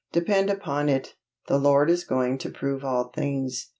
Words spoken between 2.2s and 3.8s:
to prove all things.